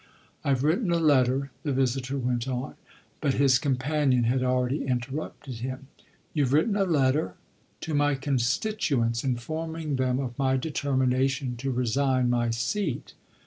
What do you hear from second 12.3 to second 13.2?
my seat."